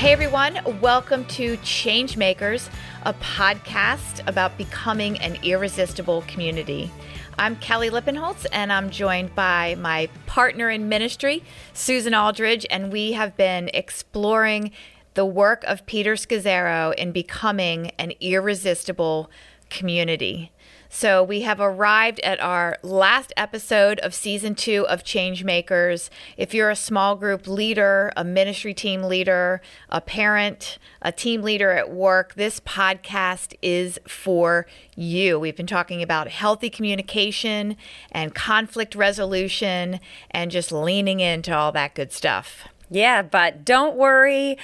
[0.00, 2.70] Hey everyone, welcome to Changemakers,
[3.02, 6.90] a podcast about becoming an irresistible community.
[7.38, 13.12] I'm Kelly Lippenholtz, and I'm joined by my partner in ministry, Susan Aldridge, and we
[13.12, 14.70] have been exploring
[15.12, 19.30] the work of Peter Scazzero in becoming an irresistible
[19.68, 20.50] community.
[20.92, 26.10] So we have arrived at our last episode of season two of Changemakers.
[26.36, 31.70] If you're a small group leader, a ministry team leader, a parent, a team leader
[31.70, 34.66] at work, this podcast is for
[34.96, 35.38] you.
[35.38, 37.76] We've been talking about healthy communication
[38.10, 40.00] and conflict resolution
[40.32, 42.66] and just leaning into all that good stuff.
[42.90, 44.58] Yeah, but don't worry.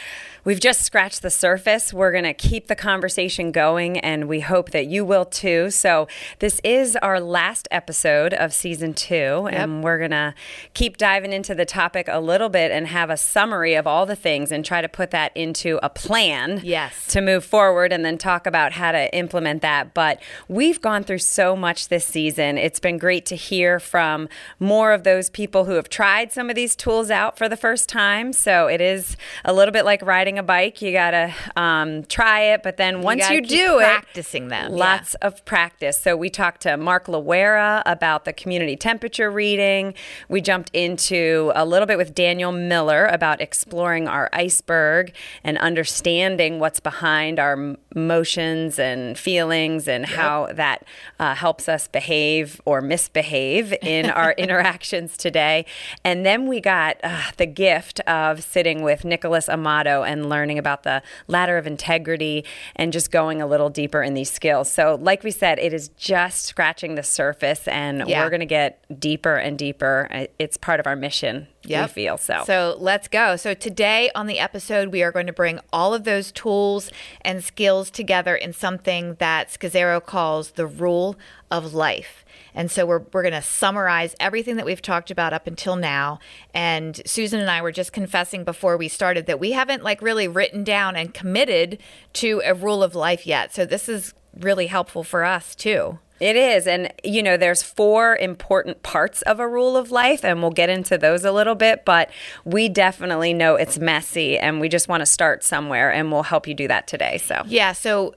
[0.46, 1.92] We've just scratched the surface.
[1.92, 5.70] We're going to keep the conversation going, and we hope that you will too.
[5.70, 6.06] So,
[6.38, 9.54] this is our last episode of season two, yep.
[9.54, 10.34] and we're going to
[10.72, 14.14] keep diving into the topic a little bit and have a summary of all the
[14.14, 17.08] things and try to put that into a plan yes.
[17.08, 19.94] to move forward and then talk about how to implement that.
[19.94, 22.56] But we've gone through so much this season.
[22.56, 24.28] It's been great to hear from
[24.61, 27.88] more of those people who have tried some of these tools out for the first
[27.88, 28.16] time.
[28.33, 32.62] So, it is a little bit like riding a bike, you gotta um, try it,
[32.62, 35.28] but then once you, you do it, practicing them, lots yeah.
[35.28, 35.98] of practice.
[35.98, 39.95] So we talked to Mark Loera about the community temperature reading.
[40.28, 45.12] We jumped into a little bit with Daniel Miller about exploring our iceberg
[45.45, 50.17] and understanding what's behind our emotions and feelings and yep.
[50.17, 50.84] how that
[51.19, 55.64] uh, helps us behave or misbehave in our interactions today.
[56.05, 60.82] And then we got uh, the gift of sitting with Nicholas Amato and learning about
[60.82, 64.70] the ladder of integrity and just going a little deeper in these skills.
[64.70, 68.22] So, like we said, it is just scratching the surface, and yeah.
[68.22, 70.28] we're going to get deeper and deeper.
[70.38, 71.48] It's part of our mission.
[71.64, 71.88] Yep.
[71.88, 72.44] We feel so.
[72.46, 73.36] So let's go.
[73.36, 76.90] So today on the episode, we are going to bring all of those tools
[77.22, 81.16] and skills together in something that Scazzero calls the rule
[81.50, 82.24] of life.
[82.56, 86.18] And so we're, we're going to summarize everything that we've talked about up until now.
[86.52, 90.27] And Susan and I were just confessing before we started that we haven't like really
[90.27, 91.78] written down and committed
[92.14, 93.55] to a rule of life yet.
[93.55, 95.98] So this is really helpful for us too.
[96.18, 96.66] It is.
[96.66, 100.70] And, you know, there's four important parts of a rule of life, and we'll get
[100.70, 102.11] into those a little bit, but
[102.45, 106.48] we definitely know it's messy and we just want to start somewhere, and we'll help
[106.48, 107.18] you do that today.
[107.18, 107.72] So, yeah.
[107.72, 108.14] So,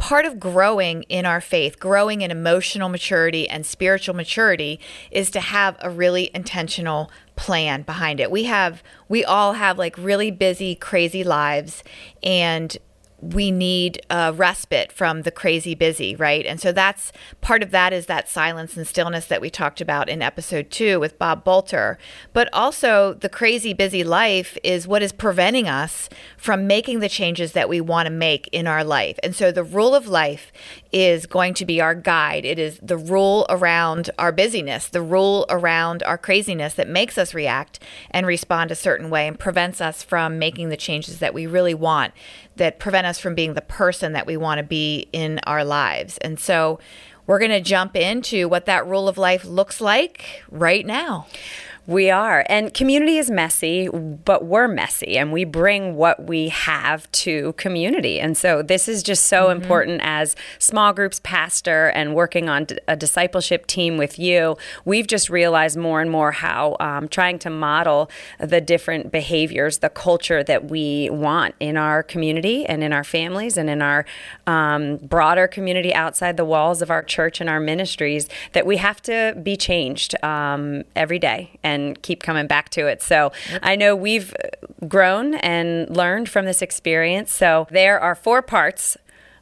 [0.00, 4.80] part of growing in our faith, growing in emotional maturity and spiritual maturity,
[5.10, 8.30] is to have a really intentional plan behind it.
[8.30, 11.84] We have, we all have like really busy, crazy lives,
[12.22, 12.76] and
[13.20, 16.46] we need a respite from the crazy busy, right?
[16.46, 20.08] And so that's part of that is that silence and stillness that we talked about
[20.08, 21.98] in episode two with Bob Bolter.
[22.32, 27.52] But also, the crazy busy life is what is preventing us from making the changes
[27.52, 29.18] that we want to make in our life.
[29.22, 30.50] And so the rule of life
[30.92, 32.44] is going to be our guide.
[32.44, 37.34] It is the rule around our busyness, the rule around our craziness that makes us
[37.34, 37.80] react
[38.10, 41.74] and respond a certain way and prevents us from making the changes that we really
[41.74, 42.14] want,
[42.56, 46.18] that prevent us from being the person that we want to be in our lives.
[46.18, 46.78] And so
[47.26, 51.26] we're going to jump into what that rule of life looks like right now.
[51.90, 52.46] We are.
[52.48, 58.20] And community is messy, but we're messy and we bring what we have to community.
[58.20, 59.60] And so this is just so mm-hmm.
[59.60, 64.56] important as small groups pastor and working on a discipleship team with you.
[64.84, 68.08] We've just realized more and more how um, trying to model
[68.38, 73.56] the different behaviors, the culture that we want in our community and in our families
[73.56, 74.04] and in our
[74.46, 79.02] um, broader community outside the walls of our church and our ministries, that we have
[79.02, 81.58] to be changed um, every day.
[81.64, 83.02] And and keep coming back to it.
[83.02, 83.32] So.
[83.62, 84.34] I know we've
[84.88, 87.32] grown and learned from this experience.
[87.32, 88.96] So there are four parts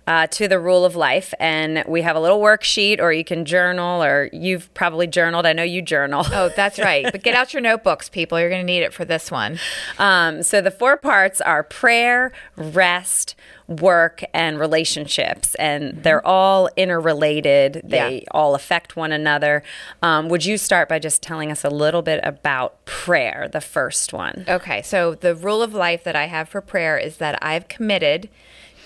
[0.07, 1.35] uh, to the rule of life.
[1.39, 5.45] And we have a little worksheet, or you can journal, or you've probably journaled.
[5.45, 6.25] I know you journal.
[6.33, 7.05] Oh, that's right.
[7.13, 8.41] but get out your notebooks, people.
[8.41, 9.59] You're going to need it for this one.
[9.99, 13.35] Um, so the four parts are prayer, rest,
[13.69, 15.55] work, and relationships.
[15.57, 16.03] And mm-hmm.
[16.03, 18.29] they're all interrelated, they yeah.
[18.31, 19.63] all affect one another.
[20.03, 24.13] Um, would you start by just telling us a little bit about prayer, the first
[24.13, 24.45] one?
[24.49, 24.83] Okay.
[24.83, 28.31] So the rule of life that I have for prayer is that I've committed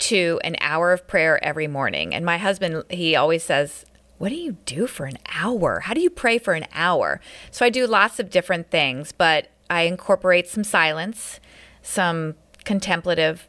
[0.01, 2.13] to an hour of prayer every morning.
[2.13, 3.87] And my husband, he always says,
[4.19, 5.81] what do you do for an hour?
[5.81, 7.21] How do you pray for an hour?
[7.51, 11.41] So I do lots of different things, but I incorporate some silence,
[11.83, 12.35] some
[12.65, 13.49] contemplative,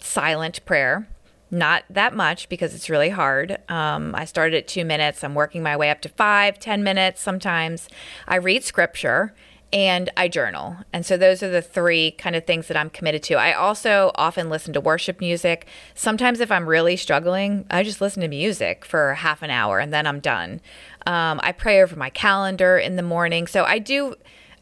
[0.00, 1.08] silent prayer.
[1.50, 3.58] Not that much because it's really hard.
[3.70, 5.24] Um, I started at two minutes.
[5.24, 7.88] I'm working my way up to five, ten minutes sometimes.
[8.26, 9.32] I read scripture
[9.72, 10.76] and I journal.
[10.92, 13.34] And so those are the three kind of things that I'm committed to.
[13.34, 15.66] I also often listen to worship music.
[15.94, 19.92] Sometimes, if I'm really struggling, I just listen to music for half an hour and
[19.92, 20.60] then I'm done.
[21.06, 23.46] Um, I pray over my calendar in the morning.
[23.46, 24.14] So I do.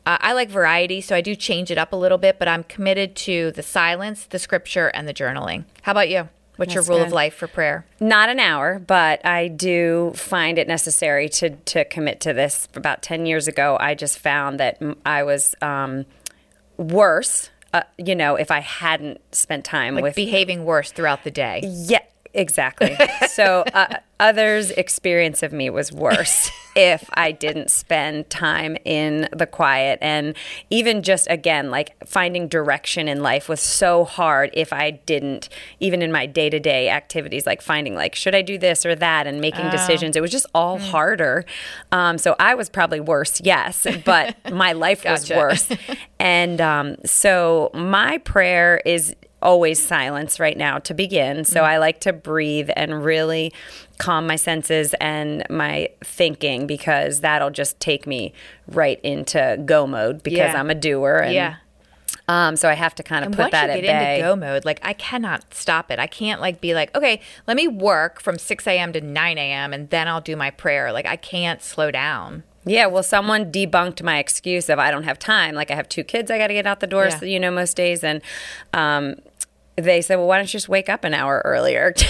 [0.07, 2.63] Uh, I like variety, so I do change it up a little bit, but I'm
[2.63, 5.65] committed to the silence, the scripture, and the journaling.
[5.83, 6.29] How about you?
[6.57, 7.09] What's That's your rule good.
[7.09, 7.85] of life for prayer?
[8.01, 12.67] Not an hour, but I do find it necessary to to commit to this.
[12.75, 16.07] About ten years ago, I just found that I was um,
[16.79, 17.51] worse.
[17.75, 21.61] Uh, you know, if I hadn't spent time Like with behaving worse throughout the day.
[21.63, 21.99] yeah,
[22.37, 22.97] exactly.
[23.29, 29.47] so uh, others' experience of me was worse if I didn't spend time in the
[29.47, 29.99] quiet.
[30.03, 30.35] And
[30.71, 35.49] even just again, like finding direction in life was so hard if I didn't,
[35.81, 38.95] even in my day to day activities, like finding like, should I do this or
[38.95, 40.17] that and making decisions.
[40.17, 41.45] It was just all harder.
[41.93, 45.69] Um, so I was probably worse, yes, but my life was worse.
[46.19, 49.15] And um, so my prayer is
[49.47, 51.45] always silence right now to begin.
[51.45, 53.53] So I like to breathe and really
[53.99, 58.33] calm my senses and my thinking because that'll just take me
[58.69, 60.59] right into go mode because Yeah.
[60.61, 61.19] I'm a doer.
[61.25, 61.55] And, Yeah.
[62.29, 64.15] Um, so I have to kind of And put that you at get bay.
[64.17, 66.01] into go mode, like I cannot stop it.
[66.01, 68.93] I can't like be like, okay, let me work from 6 a.m.
[68.95, 69.73] to 9 a.m.
[69.73, 70.93] and then I'll do my prayer.
[70.93, 72.43] Like I can't slow down.
[72.69, 75.55] Yeah, well, someone debunked my excuse of I don't have time.
[75.55, 77.05] Like I have two kids, I got to get out the door.
[77.05, 77.19] Yeah.
[77.21, 78.21] So, you know, most days, and
[78.75, 79.15] um,
[79.77, 81.95] they said, "Well, why don't you just wake up an hour earlier?"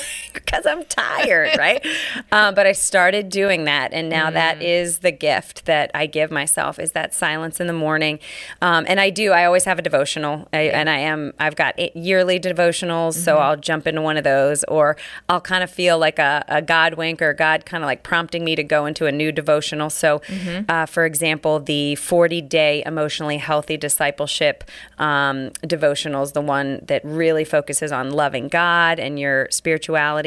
[0.50, 1.84] Because I'm tired, right?
[2.32, 6.30] um, but I started doing that, and now that is the gift that I give
[6.32, 8.18] myself is that silence in the morning.
[8.60, 9.30] Um, and I do.
[9.30, 11.34] I always have a devotional, I, and I am.
[11.38, 14.96] I've got yearly devotionals, so I'll jump into one of those, or
[15.28, 18.44] I'll kind of feel like a, a God wink or God kind of like prompting
[18.44, 19.88] me to go into a new devotional.
[19.90, 20.20] So,
[20.68, 24.64] uh, for example, the 40 day emotionally healthy discipleship
[24.98, 30.19] um, devotional is the one that really focuses on loving God and your spirituality.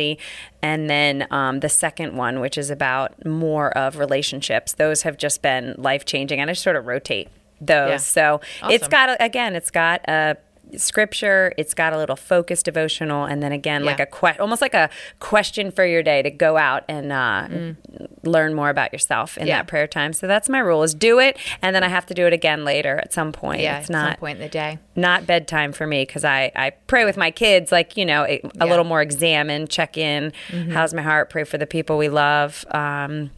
[0.61, 5.41] And then um, the second one, which is about more of relationships, those have just
[5.41, 6.39] been life changing.
[6.39, 7.29] And I sort of rotate
[7.61, 7.89] those.
[7.89, 7.97] Yeah.
[7.97, 10.37] So it's got, again, it's got a
[10.77, 14.73] scripture it's got a little focused devotional and then again like a que- almost like
[14.73, 14.89] a
[15.19, 17.47] question for your day to go out and uh,
[18.23, 19.47] learn more about yourself in Mm.
[19.47, 19.57] Yeah.
[19.57, 22.13] that prayer time so that's my rule is do it and then i have to
[22.13, 24.49] do it again later at some point Yeah, it's at not some point in the
[24.49, 24.79] day.
[24.95, 28.25] not bedtime for me because I, I pray with my kids like you know a,
[28.25, 28.39] a Yeah.
[28.49, 28.69] Mm-hmm.
[28.69, 30.33] little more examine check in
[30.71, 33.29] how's my heart pray for the people we love um,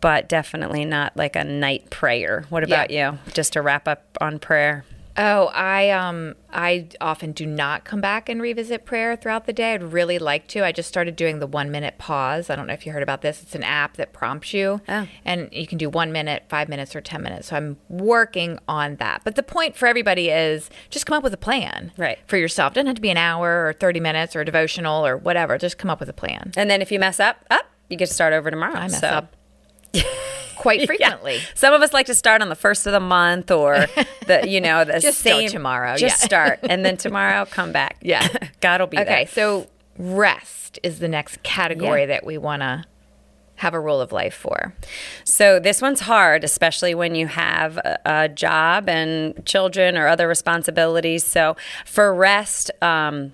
[0.00, 4.38] but definitely not like a night prayer what about you just to wrap up on
[4.38, 4.84] prayer
[5.22, 9.74] Oh, I um I often do not come back and revisit prayer throughout the day.
[9.74, 10.64] I'd really like to.
[10.64, 12.48] I just started doing the 1 minute pause.
[12.48, 13.42] I don't know if you heard about this.
[13.42, 14.80] It's an app that prompts you.
[14.88, 15.06] Oh.
[15.26, 17.48] And you can do 1 minute, 5 minutes or 10 minutes.
[17.48, 19.20] So I'm working on that.
[19.22, 21.92] But the point for everybody is just come up with a plan.
[21.98, 22.18] Right.
[22.26, 22.72] For yourself.
[22.72, 25.58] It Doesn't have to be an hour or 30 minutes or a devotional or whatever.
[25.58, 26.52] Just come up with a plan.
[26.56, 29.00] and then if you mess up up you get to start over tomorrow I mess
[29.00, 29.08] so.
[29.08, 29.36] up
[30.60, 31.40] quite frequently.
[31.54, 33.86] Some of us like to start on the first of the month or
[34.26, 36.26] the you know the Just same tomorrow, Just yeah.
[36.26, 37.96] start and then tomorrow come back.
[38.02, 38.28] Yeah.
[38.60, 39.26] God will be Okay, there.
[39.26, 39.66] so
[39.98, 42.06] rest is the next category Yeah.
[42.06, 42.84] that we want to
[43.56, 44.72] have a rule of life for.
[45.24, 50.26] So this one's hard, especially when you have a, a job and children or other
[50.26, 51.24] responsibilities.
[51.24, 53.32] So for rest, um,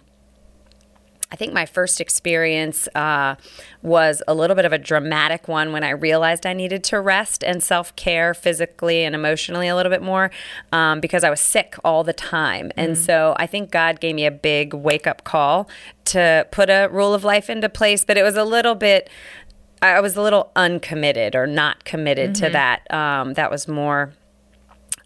[1.31, 3.35] I think my first experience uh,
[3.83, 7.43] was a little bit of a dramatic one when I realized I needed to rest
[7.43, 10.31] and self care physically and emotionally a little bit more
[10.73, 12.71] um, because I was sick all the time.
[12.77, 15.69] And so I think God gave me a big wake up call
[16.07, 19.11] to put a rule of life into place, but it was a little bit.
[19.83, 22.91] I was a little uncommitted or not committed to that.
[22.93, 24.13] Um, that was more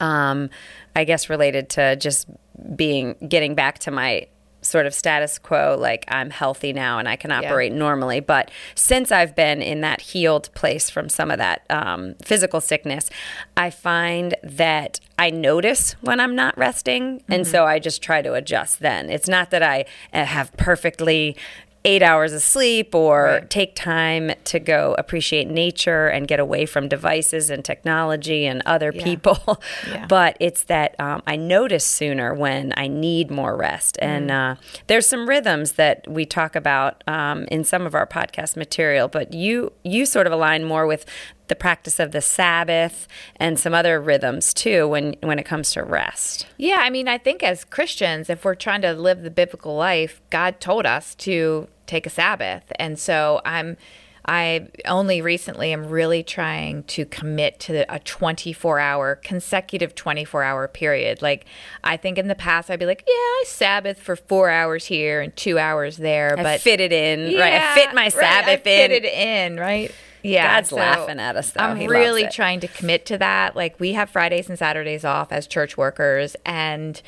[0.00, 0.50] um,
[0.96, 2.28] I guess related to just
[2.74, 4.26] being getting back to my
[4.62, 8.20] sort of status quo like I'm healthy now and I can operate normally.
[8.20, 13.10] But since I've been in that healed place from some of that um, physical sickness
[13.56, 17.22] I find that I notice when I'm not resting.
[17.28, 19.10] And so I just try to adjust then.
[19.10, 21.36] It's not that I uh, have perfectly
[21.84, 23.50] eight hours of sleep or Right.
[23.50, 28.92] take time to go appreciate nature and get away from devices and technology and other
[28.94, 29.02] Yeah.
[29.04, 29.62] people.
[29.90, 30.04] Yeah.
[30.06, 33.96] But it's that um, I notice sooner when I need more rest.
[34.02, 34.52] And Mm.
[34.52, 39.08] uh, there's some rhythms that we talk about um, in some of our podcast material,
[39.08, 41.06] but you you sort of align more with
[41.50, 45.82] the practice of the Sabbath and some other rhythms too when when it comes to
[45.82, 46.46] rest.
[46.56, 50.22] Yeah, I mean, I think as Christians, if we're trying to live the biblical life,
[50.30, 52.64] God told us to take a Sabbath.
[52.76, 53.76] And so I'm
[54.24, 60.68] I only recently am really trying to commit to a 24 hour, consecutive 24 hour
[60.68, 61.20] period.
[61.22, 61.46] Like,
[61.82, 65.20] I think in the past I'd be like, yeah, I Sabbath for four hours here
[65.20, 66.38] and two hours there.
[66.38, 67.54] I but fit it in, right?
[67.54, 68.60] I fit my right, Sabbath I in.
[68.60, 69.92] fit it in, right?
[70.22, 70.56] Yeah.
[70.56, 71.60] God's laughing at us, though.
[71.60, 73.56] I'm He really trying to commit to that.
[73.56, 77.00] Like, we have Fridays and Saturdays off as church workers, and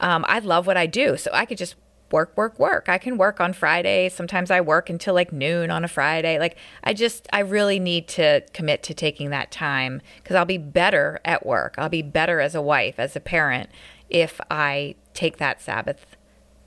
[0.00, 1.16] um, I love what I do.
[1.16, 1.76] So I could just
[2.10, 2.88] work, work, work.
[2.88, 4.14] I can work on Fridays.
[4.14, 6.38] Sometimes I work until like noon on a Friday.
[6.38, 10.58] Like, I just, I really need to commit to taking that time because I'll be
[10.58, 11.74] better at work.
[11.78, 13.70] I'll be better as a wife, as a parent,
[14.08, 16.16] if I take that Sabbath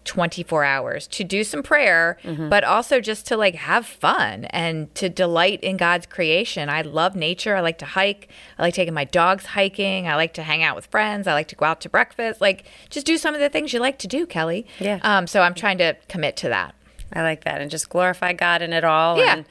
[0.06, 2.50] 24 hours to do some prayer, Mm-hmm.
[2.50, 6.70] but also just to like have fun and to delight in God's creation.
[6.70, 7.56] I love nature.
[7.56, 8.30] I like to hike.
[8.58, 10.08] I like taking my dogs hiking.
[10.08, 11.28] I like to hang out with friends.
[11.28, 12.42] I like to go out to breakfast.
[12.42, 14.66] Like just do some of the things you like to do, Kelly.
[14.80, 15.00] Yeah.
[15.04, 16.74] Um, so I'm trying to commit to that.
[17.14, 17.62] I like that.
[17.62, 19.18] And just glorify God in it all.
[19.18, 19.34] Yeah.
[19.38, 19.46] And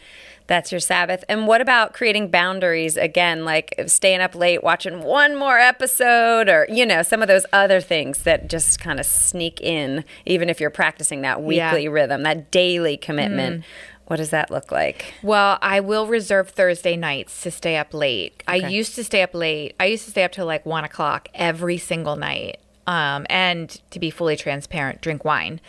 [0.47, 1.23] that's your Sabbath.
[1.29, 6.67] And what about creating boundaries again, like staying up late, watching one more episode, or,
[6.69, 10.61] you know, some of those other things that just kind of sneak in, even if
[10.61, 11.71] you're practicing that Yeah.
[11.73, 13.64] weekly rhythm, that daily commitment.
[14.07, 15.14] What does that look like?
[15.23, 18.43] Well, I will reserve Thursday nights to stay up late.
[18.49, 19.76] I used to stay up late.
[19.79, 22.59] I used to stay up till like one o'clock every single night.
[22.88, 25.61] Um, and to be fully transparent, drink wine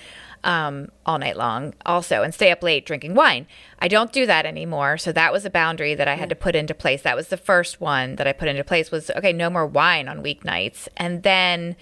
[0.43, 3.47] um, all night long also and stay up late drinking wine.
[3.79, 4.97] I don't do that anymore.
[4.97, 7.01] So that was a boundary that I had to put into place.
[7.01, 10.07] That was the first one that I put into place was okay, no more wine
[10.07, 10.87] on weeknights.
[10.97, 11.75] And then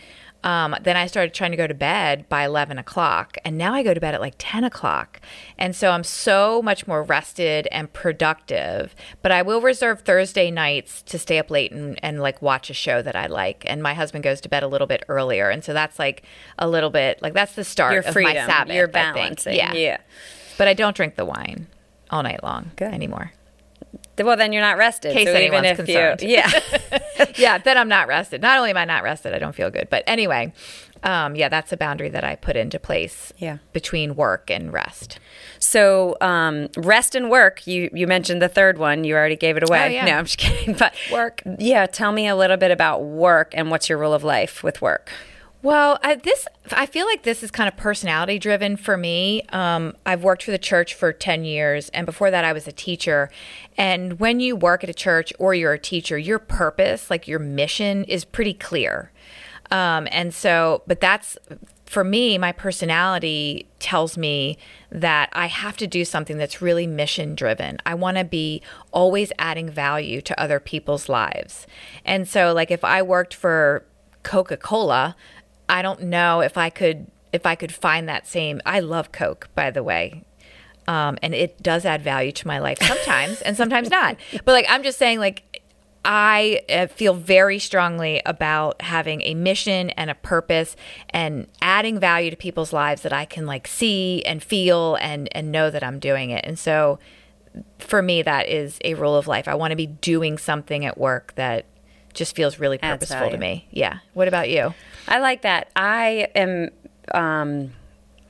[0.44, 3.84] um, then I started trying to go to bed by 11 o'clock, and now I
[3.84, 5.20] go to bed at like 10 o'clock.
[5.58, 8.96] And so I'm so much more rested and productive.
[9.22, 12.74] But I will reserve Thursday nights to stay up late and, and like watch a
[12.74, 13.64] show that I like.
[13.68, 15.50] And my husband goes to bed a little bit earlier.
[15.50, 16.24] And so that's like
[16.58, 18.74] a little bit like that's the start Your of my Sabbath.
[18.74, 19.56] your I balancing.
[19.56, 19.74] Yeah.
[19.74, 19.98] yeah.
[20.58, 21.68] But I don't drink the wine
[22.10, 22.94] all night long Good.
[22.94, 23.34] anymore.
[24.26, 25.12] Well, then you're not rested.
[25.12, 26.22] In case so even anyone's if concerned.
[26.22, 26.52] you, yeah,
[27.38, 28.42] yeah, then I'm not rested.
[28.42, 29.88] Not only am I not rested, I don't feel good.
[29.90, 30.54] But anyway,
[31.04, 33.58] um, yeah, that's a boundary that I put into place Yeah.
[33.74, 35.20] between work and rest.
[35.60, 37.66] So um, rest and work.
[37.68, 39.04] You you mentioned the third one.
[39.04, 39.84] You already gave it away.
[39.84, 40.06] Oh, yeah.
[40.06, 40.76] No, I'm just kidding.
[40.80, 41.42] But Work.
[41.58, 44.82] Yeah, tell me a little bit about work and what's your rule of life with
[44.82, 45.10] work.
[45.62, 49.44] Well, I, this I feel like this is kind of personality driven for me.
[49.50, 52.72] Um, I've worked for the church for ten years, and before that, I was a
[52.72, 53.30] teacher.
[53.78, 57.40] And when you work at a church or you're a teacher, your purpose, like your
[57.40, 59.12] mission, is pretty clear.
[59.70, 61.38] Um, and so, but that's
[61.86, 64.58] for me, my personality tells me
[64.92, 67.80] that I have to do something that's really mission driven.
[67.86, 68.62] I want to be
[68.92, 71.68] always adding value to other people's lives.
[72.06, 73.86] And so, like, if I worked for
[74.24, 75.16] Coca Cola,
[75.70, 78.60] I don't know if I could if I could find that same.
[78.66, 80.24] I love Coke, by the way.
[80.88, 84.18] Um, and it does add value to my life sometimes and sometimes not.
[84.44, 85.62] But like I'm just saying, like
[86.04, 90.76] I uh, feel very strongly about having a mission and a purpose
[91.12, 95.52] and adding value to people's lives that I can like see and feel and and
[95.52, 96.44] know that I'm doing it.
[96.46, 96.98] And so
[97.78, 99.48] for me that is a rule of life.
[99.48, 101.66] I want to be doing something at work that
[102.14, 103.68] just feels really purposeful to me.
[103.72, 104.00] Yeah.
[104.14, 104.74] What about you?
[105.10, 105.70] I like that.
[105.76, 106.70] I am
[107.14, 107.74] um,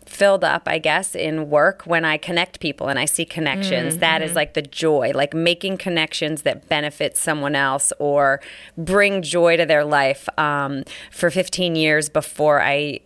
[0.05, 3.97] filled up, I guess, in work when I connect people and I see connections.
[3.97, 8.41] That is like the joy, like making connections that benefit someone else or
[8.77, 10.27] bring joy to their life.
[10.37, 13.01] Um, for 15 years before I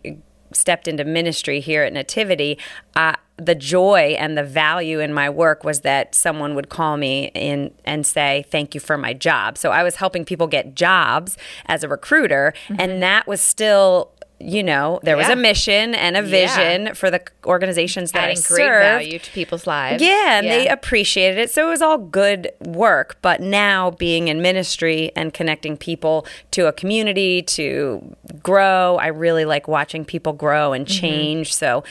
[0.52, 2.58] stepped into ministry here at Nativity,
[2.94, 7.32] uh, the joy and the value in my work was that someone would call me
[7.34, 9.58] in and say, Thank you for my job.
[9.58, 11.36] So I was helping people get jobs
[11.66, 14.10] as a recruiter, and that was still.
[14.40, 15.38] You know, there was Mm-hmm.
[15.38, 16.26] A mission and a Yeah.
[16.26, 20.02] vision for the organizations that Adding I great value to people's lives.
[20.02, 21.50] Yeah, and they appreciated it.
[21.50, 23.16] So it was all good work.
[23.22, 29.44] But now being in ministry and connecting people to a community to grow, I really
[29.44, 31.00] like watching people grow and Mm-hmm.
[31.00, 31.54] change.
[31.54, 31.84] So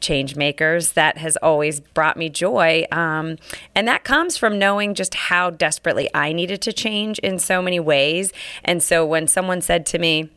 [0.00, 3.36] change makers that has always brought me joy um,
[3.74, 7.80] and that comes from knowing just how desperately i needed to change in so many
[7.80, 8.32] ways
[8.64, 10.30] and so when someone said to me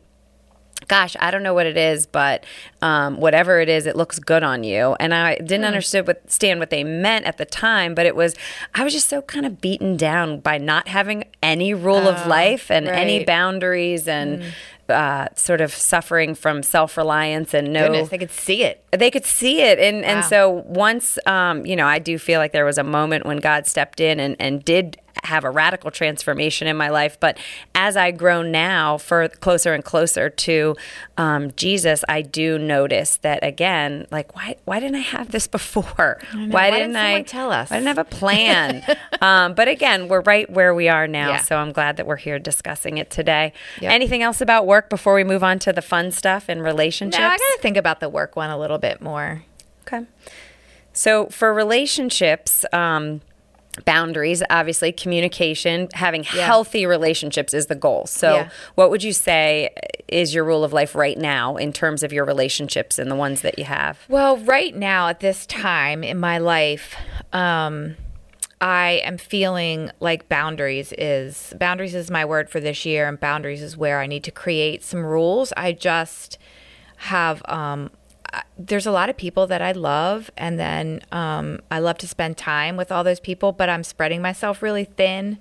[0.88, 2.44] gosh, I don't know what it is, but
[2.82, 4.96] um, whatever it is, it looks good on you.
[4.98, 8.34] And I didn't understand what, understand what they meant at the time, but it was,
[8.74, 12.70] I was just so kind of beaten down by not having any rule of life
[12.70, 13.22] and any right.
[13.22, 13.26] Hmm.
[13.26, 14.42] boundaries and
[14.90, 18.84] uh, sort of suffering from self reliance and no Goodness, they could see it.
[18.90, 22.52] they could see it and and so once um, you know i do feel like
[22.52, 26.66] there was a moment when god stepped in and, and did have a radical transformation
[26.66, 27.18] in my life.
[27.20, 27.38] But
[27.74, 30.76] as I grow now, for closer and closer to
[31.16, 36.20] um, Jesus, I do notice that again, like why why didn't I have this before?
[36.32, 37.70] Why, Why didn't didn't I tell us?
[37.70, 38.82] Why didn't have a plan?
[39.20, 41.42] um, but again, we're right where we are now, Yeah.
[41.42, 43.52] so I'm glad that we're here discussing it today.
[43.80, 43.92] Yep.
[43.92, 47.18] Anything else about work before we move on to the fun stuff and relationships?
[47.18, 49.42] No, I got to think about the work one a little bit more.
[49.86, 50.06] Okay.
[50.92, 53.20] So for relationships, um,
[53.84, 56.46] boundaries, obviously, communication, having Yeah.
[56.46, 58.06] healthy relationships is the goal.
[58.06, 58.48] So, Yeah.
[58.74, 59.70] what would you say
[60.08, 63.42] is your rule of life right now in terms of your relationships and the ones
[63.42, 63.98] that you have?
[64.08, 66.96] Well, right now at this time in my life,
[67.32, 67.96] um,
[68.60, 73.62] I am feeling like boundaries is boundaries is my word for this year, and boundaries
[73.62, 75.52] is where I need to create some rules.
[75.56, 76.36] I just
[76.96, 77.90] have um,
[78.58, 82.36] there's a lot of people that I love, and then um, I love to spend
[82.36, 85.38] time with all those people, but I'm spreading myself really thin,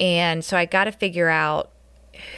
[0.00, 1.70] and so I got to figure out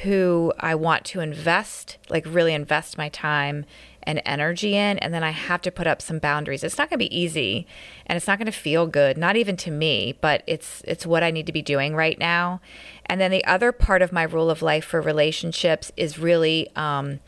[0.02, 3.64] who I want to invest, like really invest my time
[4.02, 4.98] and energy in.
[4.98, 6.64] And then I have to put up some boundaries.
[6.64, 7.66] It's not going to be easy
[8.06, 11.22] and it's not going to feel good, not even to me, but it's, it's what
[11.22, 12.60] I need to be doing right now.
[13.06, 17.20] And then the other part of my rule of life for relationships is really um,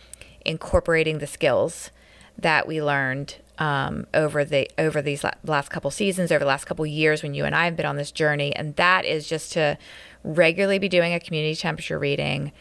[0.44, 1.90] incorporating the skills
[2.38, 6.84] that we learned um, over the over these last couple seasons, over the last couple
[6.86, 9.78] years when you and I have been on this journey, and that is just to
[10.24, 12.52] regularly be doing a community temperature reading,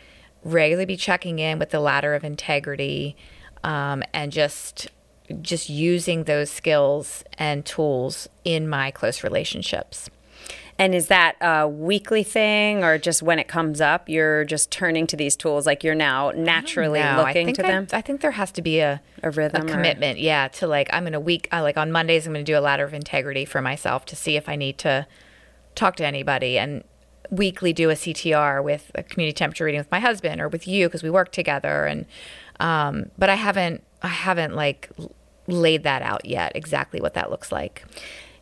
[0.43, 3.15] regularly be checking in with the ladder of integrity,
[3.63, 4.89] um, and just
[5.41, 10.09] just using those skills and tools in my close relationships.
[10.77, 15.05] And is that a weekly thing or just when it comes up, you're just turning
[15.07, 17.87] to these tools like you're now naturally looking to I, them?
[17.91, 20.19] I think there has to be a A rhythm or- commitment.
[20.19, 22.83] Yeah, to like I'm gonna week uh, like on Mondays I'm gonna do a ladder
[22.83, 25.05] of integrity for myself to see if I need to
[25.75, 26.83] talk to anybody and
[27.29, 30.87] weekly do a CTR with a community temperature reading with my husband or with you
[30.87, 32.05] because we work together and
[32.59, 34.89] um, but I haven't I haven't like
[35.47, 37.85] laid that out yet exactly what that looks like.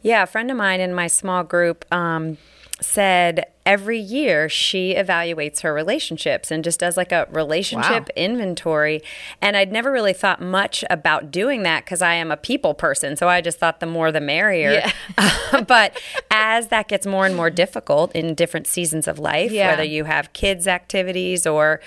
[0.01, 2.38] Yeah, a friend of mine in my small group um,
[2.82, 8.13] said every year she evaluates her relationships and just does like a relationship Wow.
[8.15, 9.01] inventory.
[9.41, 13.16] And I'd never really thought much about doing that because I am a people person.
[13.18, 14.81] So I just thought the more the merrier.
[15.68, 19.68] but as that gets more and more difficult in different seasons of life, Yeah.
[19.72, 21.81] whether you have kids' activities or,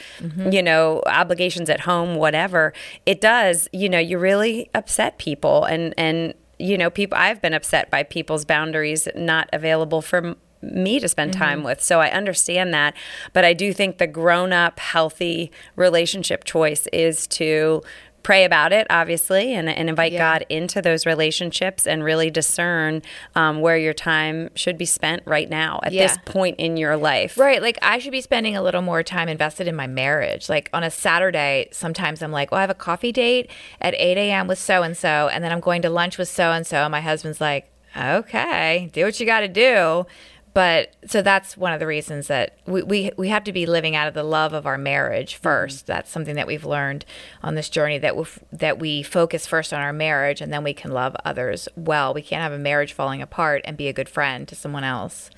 [0.51, 2.75] you know, obligations at home, whatever,
[3.07, 5.65] it does, you know, you really upset people.
[5.65, 10.37] And, and, you know, people, I've been upset by people's boundaries not available for m-
[10.63, 11.43] me to spend mm-hmm.
[11.43, 11.83] time with.
[11.83, 12.95] So I understand that.
[13.33, 17.83] But I do think the grown up, healthy relationship choice is to
[18.23, 20.19] pray about it, obviously, and, and invite Yeah.
[20.19, 23.03] God into those relationships and really discern
[23.35, 27.37] um, where your time should be spent right now at this point in your life.
[27.39, 27.61] Right.
[27.61, 30.49] Like I should be spending a little more time invested in my marriage.
[30.49, 34.17] Like on a Saturday, sometimes I'm like, well, I have a coffee date at 8
[34.19, 34.47] a.m.
[34.47, 36.79] with so and so, and then I'm going to lunch with so and so.
[36.79, 40.07] And my husband's like, okay, do what you got to do.
[40.55, 43.97] But so that's one of the reasons that we, we, we have to be living
[43.97, 47.05] out of the love of our marriage 1st That's something that we've learned
[47.43, 50.75] on this journey that we that we focus first on our marriage and then we
[50.75, 52.13] can love others well.
[52.13, 55.31] We can't have a marriage falling apart and be a good friend to someone else.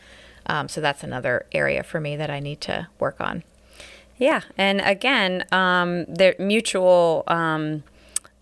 [0.46, 3.44] Um, so that's another area for me that I need to work on.
[4.16, 7.24] Yeah, and again, um, they're mutual.
[7.26, 7.82] Um,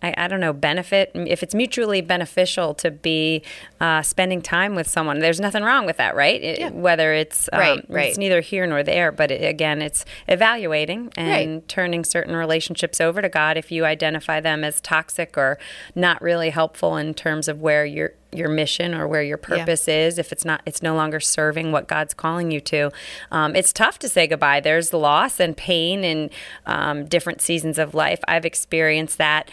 [0.03, 3.41] I, I don't know benefit if it's mutually beneficial to be
[3.81, 5.19] uh, spending time with someone.
[5.19, 6.41] There's nothing wrong with that, right?
[6.43, 6.69] It- Yeah.
[6.69, 8.09] Whether it's um, Right, right.
[8.09, 11.67] it's neither here nor there, but it, again, it's evaluating and Right.
[11.67, 15.57] turning certain relationships over to God if you identify them as toxic or
[15.95, 20.17] not really helpful in terms of where your your mission or where your purpose is
[20.19, 22.91] if it's not it's no longer serving what god's calling you to
[23.31, 26.29] um, it's tough to say goodbye there's loss and pain in
[26.65, 29.49] um, different seasons of life i've experienced that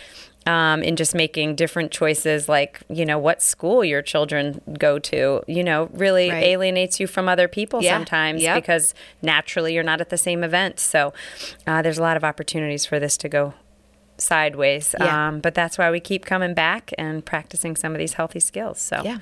[0.46, 5.42] um, in just making different choices like you know what school your children go to
[5.46, 6.42] you know really Right.
[6.44, 7.96] alienates you from other people Yeah.
[7.98, 8.54] sometimes Yep.
[8.62, 11.12] because naturally you're not at the same event so
[11.66, 13.52] uh, there's a lot of opportunities for this to go
[14.20, 15.28] sideways Yeah.
[15.28, 18.78] um, but that's why we keep coming back and practicing some of these healthy skills
[18.80, 19.18] so Yeah.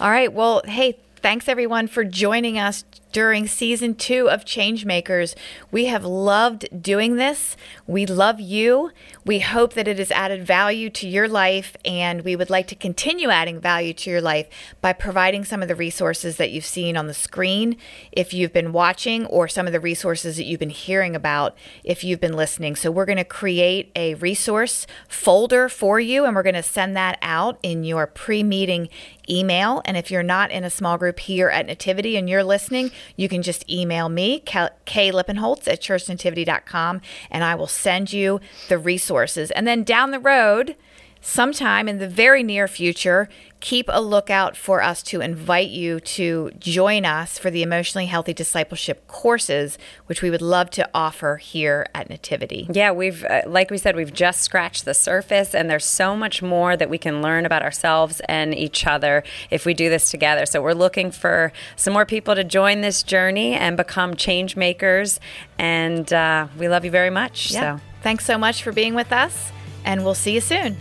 [0.00, 0.32] All right.
[0.32, 5.34] Well, hey, thanks everyone for joining us during season two of Changemakers.
[5.70, 7.56] We have loved doing this.
[7.86, 8.92] We love you.
[9.24, 12.74] We hope that it has added value to your life, and we would like to
[12.74, 14.48] continue adding value to your life
[14.80, 17.76] by providing some of the resources that you've seen on the screen
[18.12, 22.04] if you've been watching, or some of the resources that you've been hearing about if
[22.04, 22.76] you've been listening.
[22.76, 26.96] So, we're going to create a resource folder for you, and we're going to send
[26.96, 28.88] that out in your pre meeting
[29.30, 29.80] email.
[29.84, 33.28] And if you're not in a small group here at Nativity and you're listening, you
[33.28, 39.50] can just email me, Kay Lippenholtz at churchnativity.com, and I will send you the resources.
[39.50, 40.76] And then down the road,
[41.20, 43.28] sometime in the very near future,
[43.60, 48.32] keep a lookout for us to invite you to join us for the emotionally healthy
[48.32, 52.66] discipleship courses, which we would love to offer here at Nativity.
[52.72, 56.42] Yeah, we've, uh, like we said, we've just scratched the surface, and there's so much
[56.42, 60.46] more that we can learn about ourselves and each other if we do this together.
[60.46, 65.20] So we're looking for some more people to join this journey and become change makers.
[65.58, 67.50] And uh, we love you very much.
[67.52, 67.76] Yeah.
[67.76, 69.52] So thanks so much for being with us,
[69.84, 70.78] and we'll see you soon.